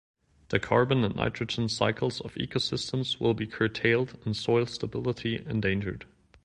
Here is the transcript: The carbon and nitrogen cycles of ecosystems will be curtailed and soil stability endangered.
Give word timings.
The 0.49 0.57
carbon 0.59 1.03
and 1.03 1.15
nitrogen 1.15 1.69
cycles 1.69 2.21
of 2.21 2.33
ecosystems 2.33 3.19
will 3.19 3.35
be 3.35 3.45
curtailed 3.45 4.17
and 4.25 4.35
soil 4.35 4.65
stability 4.65 5.35
endangered. 5.45 6.05